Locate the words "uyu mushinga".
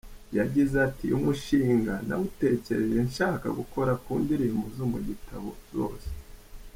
1.07-1.93